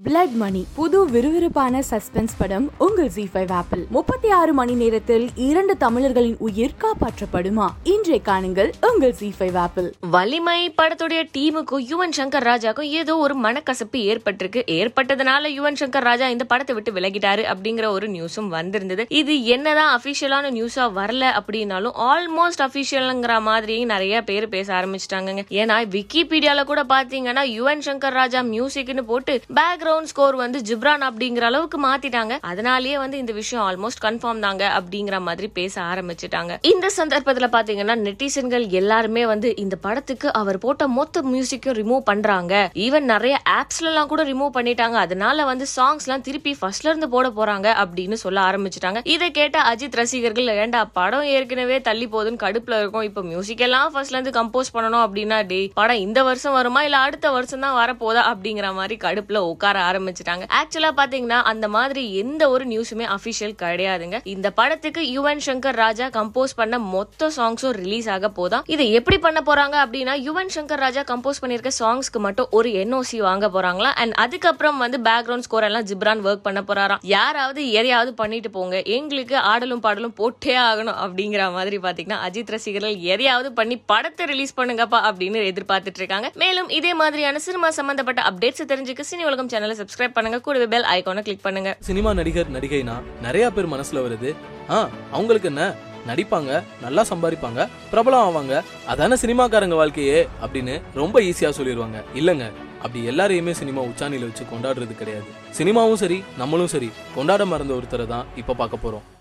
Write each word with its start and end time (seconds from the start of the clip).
Blood 0.00 0.32
மணி 0.40 0.60
புது 0.76 0.98
விறுவிறுப்பான 1.06 1.80
suspense 1.90 2.32
படம் 2.38 2.64
உங்கள் 2.78 3.08
ஜி 3.08 3.28
ஃபைவ் 3.32 3.52
ஆப்பிள் 3.52 3.82
முப்பத்தி 3.90 4.28
ஆறு 4.28 4.52
மணி 4.52 4.74
நேரத்தில் 4.74 5.26
இரண்டு 5.36 5.76
தமிழர்களின் 5.76 6.34
உயிர் 6.38 6.74
காப்பாற்றப்படுமா? 6.82 7.66
இன்றைய 7.84 8.20
காணுங்கள் 8.28 8.70
உங்கள் 8.88 9.14
ஜி 9.20 9.28
ஃபைவ் 9.38 9.56
ஆப்பிள் 9.56 9.88
வலிமை 10.14 10.72
படத்துடைய 10.78 11.20
டீமுக்கும் 11.36 11.84
யுவன் 11.90 12.14
சங்கர் 12.18 12.46
ராஜாக்கும் 12.48 12.88
ஏதோ 13.00 13.16
ஒரு 13.16 13.36
மனக்கசப்பு 13.36 14.00
ஏற்பட்டிருக்கு. 14.10 14.62
ஏற்பட்டதுனால 14.78 15.52
யுவன் 15.58 15.78
சங்கர் 15.82 16.06
ராஜா 16.08 16.28
இந்த 16.28 16.44
படத்தை 16.44 16.74
விட்டு 16.74 16.92
விலகிட்டாரு 16.92 17.44
அப்படிங்கிற 17.52 17.86
ஒரு 17.90 18.08
நியூஸும் 18.08 18.50
வந்திருந்தது. 18.56 19.06
இது 19.20 19.44
என்னதான் 19.44 19.92
அபிஷியலான 19.98 20.52
நியூஸா 20.58 20.86
வரல 20.98 21.30
அப்படின்னாலும் 21.40 21.96
ஆல்மோஸ்ட் 22.10 22.64
அபிஷியல்ங்கிற 22.68 23.38
மாதிரி 23.50 23.78
நிறைய 23.84 24.24
பேர் 24.24 24.48
பேச 24.48 24.68
ஆரம்பிச்சிட்டாங்க 24.80 25.46
ஏன்னா 25.62 25.78
விக்கிபீடியால 25.96 26.66
கூட 26.72 26.84
பாத்தீங்கன்னா 26.94 27.46
யுவன் 27.56 27.86
சங்கர் 27.90 28.18
ராஜா 28.20 28.42
மியூசிக்னு 28.52 29.06
போட்டு 29.12 29.34
பேக்ரவுண்ட் 29.54 29.92
ஸ்கோர் 30.02 30.34
வந்து 30.34 30.58
ஜிப்ரான் 30.58 31.04
அப்படிங்கிற 31.10 31.40
அளவுக்கு 31.40 31.86
மாத்திட்டாங்க. 31.86 32.38
அதனாலேயே 32.40 32.98
வந்து 32.98 33.18
இந்த 33.18 33.32
விஷயம் 33.32 33.64
ஆல்மோஸ்ட் 33.68 34.04
கன்ஃபார்ம் 34.04 34.38
தாங்க 34.38 34.80
அப்படிங்கிற 34.80 35.20
மாதிரி 35.20 35.48
பேச 35.48 35.80
ஆரம்பிச்சிட்டாங்க. 35.80 36.56
இந்த 36.60 36.90
சந்தர்ப்பத்துல 36.96 37.48
பாத்தீங்கன்னா 37.52 37.94
நெட்டிசன்கள் 37.96 38.68
எல்லாருமே 38.68 39.26
வந்து 39.26 39.56
இந்த 39.56 39.76
படத்துக்கு 39.76 40.32
அவர் 40.32 40.58
போட்ட 40.58 40.88
மொத்த 40.88 41.22
மியூசிக்கும் 41.22 41.76
ரிமூவ் 41.80 41.98
பண்றாங்க. 41.98 42.70
ஈவன் 42.74 43.00
நிறைய 43.00 43.40
ஆப்ஸ்ல 43.60 43.84
எல்லாம் 43.84 44.08
கூட 44.08 44.24
ரிமூவ் 44.24 44.50
பண்ணிட்டாங்க. 44.54 44.92
அதனால 44.92 45.44
வந்து 45.44 45.66
சாங்ஸ் 45.76 46.04
எல்லாம் 46.04 46.20
திருப்பி 46.20 46.56
ஃபர்ஸ்ட்ல 46.60 46.90
இருந்து 46.92 47.08
போட 47.08 47.28
போறாங்க 47.28 47.68
அப்படின்னு 47.84 48.12
சொல்ல 48.12 48.40
ஆரம்பிச்சிட்டாங்க. 48.40 49.00
இதை 49.04 49.30
கேட்ட 49.30 49.62
அஜித் 49.62 49.92
ரசிகர்கள் 49.92 50.46
ஏண்டா 50.46 50.84
படம் 50.84 51.22
ஏற்கனவே 51.22 51.80
தள்ளி 51.80 52.06
போகுதுன்னு 52.06 52.42
கடுப்புல 52.42 52.78
இருக்கும். 52.78 53.02
இப்ப 53.02 53.22
மியூசிக் 53.22 53.58
எல்லாம் 53.58 53.94
ஃபர்ஸ்ட்ல 53.94 54.20
இருந்து 54.20 54.42
கம்போஸ் 54.42 54.74
பண்ணணும் 54.74 55.04
அப்படின்னா 55.06 55.46
டே 55.46 55.70
படம் 55.74 55.96
இந்த 55.96 56.22
வருஷம் 56.22 56.52
வருமா? 56.52 56.82
இல்ல 56.82 56.96
அடுத்த 56.96 57.30
வருஷம் 57.30 57.60
தான் 57.60 57.76
வரப்போதா? 57.76 58.22
அப்படிங்கிற 58.32 58.74
மாதிரி 58.74 58.96
கடுப்புல 59.00 59.36
உட்கார 59.36 59.73
ஆரம்பிச்சிட்டாங்க. 59.78 60.44
ஆக்சுவலா 60.60 60.90
பாத்தீங்கன்னா 60.96 61.42
அந்த 61.42 61.68
மாதிரி 61.68 62.14
எந்த 62.14 62.48
ஒரு 62.48 62.66
நியூஸுமே 62.66 63.06
அபிஷியல் 63.16 63.54
கிடையாதுங்க. 63.62 64.20
இந்த 64.24 64.50
படத்துக்கு 64.50 65.02
யுவன் 65.16 65.40
சங்கர் 65.46 65.76
ராஜா 65.76 66.06
கம்போஸ் 66.06 66.56
பண்ண 66.56 66.78
மொத்த 66.78 67.30
சாங்ஸும் 67.36 67.70
ரிலீஸ் 67.70 68.08
ஆக 68.08 68.30
போதான் 68.36 68.62
இதை 68.66 68.92
எப்படி 68.92 69.18
பண்ண 69.18 69.42
போறாங்க 69.46 69.76
அப்படின்னா 69.84 70.14
யுவன் 70.28 70.52
சங்கர் 70.54 70.82
ராஜா 70.84 71.02
கம்போஸ் 71.02 71.40
பண்ணிருக்க 71.40 71.70
சாங்ஸ்க்கு 71.78 72.18
மட்டும் 72.18 72.46
ஒரு 72.50 72.70
என்ஓசி 72.70 73.16
வாங்க 73.16 73.46
போறாங்களா? 73.46 73.90
அண்ட் 74.02 74.12
அதுக்கப்புறம் 74.12 74.78
வந்து 74.78 75.00
பேக்ரவுண்ட் 75.04 75.38
ஸ்கோர் 75.38 75.62
எல்லாம் 75.62 75.84
ஜிப்ரான் 75.84 76.22
ஒர்க் 76.28 76.42
பண்ண 76.42 76.60
போறாராம். 76.60 76.98
யாராவது 77.02 77.70
எதையாவது 77.70 78.14
பண்ணிட்டு 78.14 78.50
போங்க. 78.50 78.82
எங்களுக்கு 78.82 79.36
ஆடலும் 79.36 79.80
பாடலும் 79.80 80.12
போட்டே 80.12 80.56
ஆகணும் 80.56 80.98
அப்படிங்கிற 81.04 81.52
மாதிரி 81.52 81.76
பாத்தீங்கன்னா 81.76 82.18
அஜித் 82.26 82.46
ரசிகர்கள் 82.46 82.96
எதையாவது 82.98 83.52
பண்ணி 83.52 83.76
படத்தை 83.76 84.26
ரிலீஸ் 84.26 84.54
பண்ணுங்கப்பா 84.56 84.98
அப்படின்னு 85.08 85.52
எதிர்பார்த்துட்டு 85.52 86.00
இருக்காங்க. 86.02 86.30
மேலும் 86.34 86.68
இதே 86.68 86.94
மாதிரியான 86.94 87.38
சினிமா 87.38 87.70
சம்பந்தப்பட்ட 87.70 88.22
அப்டேட்ஸ் 88.22 88.70
தெரிஞ்சுக்க 88.72 89.00
சினி 89.10 89.24
உலகம் 89.24 89.48
சேனல் 89.48 89.63
சப்ஸ்கிரைப் 89.72 90.16
பண்ணுங்க. 90.18 90.40
கூடவே 90.40 90.66
பெல் 90.66 90.86
ஐகானை 90.92 91.22
கிளிக் 91.22 91.42
பண்ணுங்க. 91.42 91.76
சினிமா 91.80 92.12
நடிகர் 92.14 92.52
நடிகைனா 92.52 92.96
நிறைய 93.22 93.50
பேர் 93.50 93.68
மனசுல 93.68 94.02
வருது. 94.06 94.34
ஆ 94.70 94.88
அவங்களுக்கு 95.10 95.48
என்ன? 95.48 95.74
நடிப்பாங்க 96.06 96.62
நல்லா 96.80 97.04
சம்பாதிப்பாங்க 97.10 97.68
பிரபலம் 97.92 98.24
ஆவாங்க. 98.26 98.62
அதான 98.88 99.16
சினிமாக்காரங்க 99.22 99.74
வாழ்க்கையே 99.74 100.28
அப்படின்னு 100.42 100.82
ரொம்ப 100.94 101.20
ஈஸியா 101.20 101.52
சொல்லிடுவாங்க 101.58 102.00
இல்லங்க 102.14 102.50
அப்படி 102.82 103.08
எல்லாரையுமே 103.08 103.50
சினிமா 103.50 103.80
உச்சாணியில 103.80 104.28
வச்சு 104.28 104.44
கொண்டாடுறது 104.52 104.94
கிடையாது. 104.96 105.24
சினிமாவும் 105.58 106.00
சரி 106.04 106.24
நம்மளும் 106.38 106.66
சரி. 106.66 106.90
கொண்டாட 107.14 107.44
மறந்த 107.46 107.74
ஒருத்தரை 107.74 108.06
தான் 108.06 108.26
இப்ப 108.36 108.54
பார்க்க 108.54 108.84
போறோம். 108.84 109.13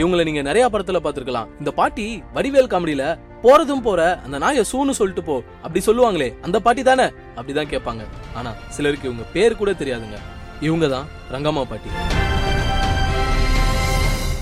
இவங்களை 0.00 0.22
நீங்க 0.28 0.42
நிறைய 0.42 0.64
படத்துல 0.72 0.98
பாத்துருக்கலாம் 1.04 1.48
இந்த 1.60 1.70
பாட்டி 1.78 2.04
வடிவேல் 2.36 2.70
காமெடியில 2.72 3.04
போறதும் 3.44 3.82
போற 3.86 4.00
அந்த 4.24 4.36
நாய 4.38 4.62
சூன்னு 4.70 4.94
சொல்லிட்டு 4.98 5.22
போ 5.22 5.36
அப்படி 5.62 5.80
சொல்லுவாங்களே 5.86 6.28
அந்த 6.46 6.56
பாட்டி 6.66 6.82
தானே? 6.82 7.06
அப்படிதான் 7.38 7.72
கேட்பாங்க. 7.72 8.02
ஆனா 8.34 8.50
சிலருக்கு 8.68 9.08
இவங்க 9.08 9.24
பேர் 9.34 9.56
கூட 9.56 9.72
தெரியாதுங்க. 9.72 10.18
இவங்க 10.60 10.88
தான் 10.88 11.06
ரங்கம்மா 11.34 11.64
பாட்டி. 11.72 11.90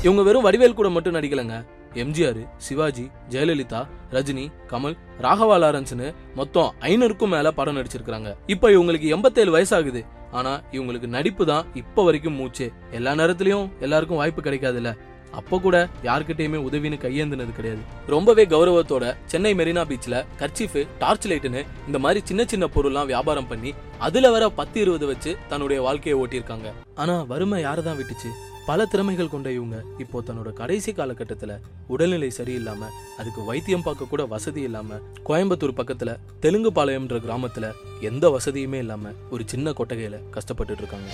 இவங்க 0.07 0.23
வெறும் 0.29 0.47
வடிவேல் 0.47 0.79
கூட 0.81 0.89
மட்டும் 0.97 1.17
நடிக்கலங்க. 1.19 1.57
எம்ஜிஆர் 2.03 2.41
சிவாஜி 2.67 3.05
ஜெயலலிதா 3.33 3.81
ரஜினி 4.15 4.45
கமல் 4.73 4.97
ராகவா 5.25 5.57
லாரன்ஸ்னு 5.63 6.09
மொத்தம் 6.35 6.71
ஐநூறுக்கும் 6.91 7.35
மேல 7.35 7.51
படம் 7.59 7.79
நடிச்சிருக்காங்க 7.79 8.31
இப்ப 8.47 8.71
இவங்களுக்கு 8.77 9.09
எண்பத்தேழு 9.17 9.53
வயசாகுது. 9.57 10.03
ஆனா 10.39 10.61
இவங்களுக்கு 10.73 11.09
நடிப்பு 11.17 11.47
தான் 11.47 11.67
இப்ப 11.75 12.05
வரைக்கும் 12.05 12.39
மூச்சு. 12.41 12.67
எல்லா 12.91 13.13
நேரத்திலயும் 13.13 13.69
எல்லாருக்கும் 13.81 14.21
வாய்ப்பு 14.23 14.43
கிடைக்காதுல்ல. 14.43 14.91
அப்போ 15.31 15.59
கூட 15.59 15.89
யாருக்கிட்டயுமே 16.03 16.59
உதவின்னு 16.69 16.99
கையேந்தினது 17.05 17.53
கிடையாது. 17.53 17.81
ரொம்பவே 18.07 18.45
கௌரவத்தோட 18.45 19.15
சென்னை 19.25 19.55
மெரினா 19.55 19.85
பீச்ல 19.91 20.25
கர்ச்சீஃப் 20.39 20.87
டார்ச் 20.99 21.29
லைட்னு 21.29 21.67
இந்த 21.87 21.99
மாதிரி 21.99 22.21
சின்ன 22.25 22.45
சின்ன 22.45 22.69
பொருள்லாம் 22.75 23.07
வியாபாரம் 23.07 23.49
பண்ணி 23.49 23.75
அதுல 23.99 24.31
வர 24.31 24.49
பத்து 24.49 24.81
இருபது 24.81 25.07
வச்சு 25.07 25.37
தன்னுடைய 25.49 25.83
வாழ்க்கையை 25.83 26.23
ஓட்டியிருக்காங்க. 26.23 26.73
ஆனா 26.95 27.23
வறுமை 27.23 27.65
யாரதான் 27.65 27.99
விட்டுச்சு? 28.01 28.31
பல 28.67 28.87
திறமைகள் 28.87 29.29
கொண்ட 29.29 29.53
இவங்க 29.53 29.83
இப்போ 29.99 30.23
தன்னோட 30.27 30.53
கடைசி 30.53 30.93
காலகட்டத்துல 30.93 31.59
உடல்நிலை 31.87 32.33
சரியில்லாம 32.37 32.83
அதுக்கு 33.19 33.45
வைத்தியம் 33.45 33.83
பார்க்க 33.83 34.05
கூட 34.05 34.25
வசதி 34.25 34.63
இல்லாம 34.63 34.99
கோயம்புத்தூர் 35.29 35.79
பக்கத்துல 35.81 36.17
தெலுங்கு 36.41 36.71
பாளையம்ன்ற 36.75 37.19
கிராமத்துல 37.27 37.73
எந்த 38.01 38.39
வசதியுமே 38.39 38.75
இல்லாம 38.75 39.13
ஒரு 39.31 39.45
சின்ன 39.47 39.71
கொட்டகையில 39.71 40.19
கஷ்டப்பட்டுட்டு 40.33 40.77
இருக்காங்க. 40.77 41.09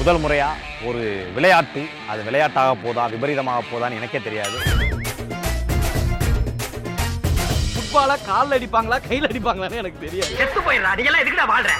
முதல் 0.00 0.20
முறையா 0.22 0.48
ஒரு 0.88 1.00
விளையாட்டு 1.36 1.80
அது 2.10 2.20
விளையாட்டாக 2.28 2.76
போதா 2.84 3.02
விபரீதமாக 3.14 3.64
போதான்னு 3.70 3.98
எனக்கே 4.00 4.20
தெரியாது. 4.26 4.56
ஃபுட்பாலா 7.72 8.16
கால்ல 8.28 8.58
அடிப்பாங்களா 8.58 8.98
கையில 9.08 9.28
அடிப்பாங்களான்னு 9.30 9.80
எனக்கு 9.82 10.04
தெரியாது. 10.06 10.32
செத்து 10.40 10.60
போயிடுறா 10.68 10.92
நீ 10.98 11.04
எல்லாம் 11.10 11.22
எதுக்குடா 11.24 11.46
வாழ்ற? 11.52 11.72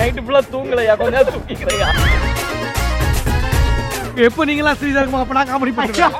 நைட்டு 0.00 0.24
ஃபுல்லா 0.24 0.42
தூங்கலையா? 0.54 0.94
கொஞ்ச 1.00 1.14
நேரம் 1.16 1.36
தூங்கிக்கிறையா? 1.36 1.88
எப்போ 4.26 4.42
நீங்களாம் 4.48 4.78
ஸ்ரீதர்மா 4.78 5.18
அப்ப 5.24 5.34
நான் 5.36 5.50
காமெடி 5.50 5.72
பண்ணுறேன் 5.74 6.14